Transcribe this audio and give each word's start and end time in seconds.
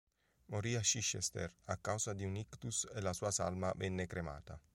Morì 0.45 0.73
a 0.73 0.79
Chichester 0.79 1.53
a 1.65 1.77
causa 1.77 2.13
di 2.13 2.23
un 2.23 2.35
ictus 2.35 2.89
e 2.91 3.01
la 3.01 3.13
sua 3.13 3.29
salma 3.29 3.71
venne 3.75 4.07
cremata. 4.07 4.59